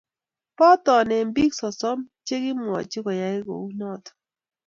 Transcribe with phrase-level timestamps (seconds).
[0.57, 4.11] boton eng biik sosom che kokimwochi koyai kou noti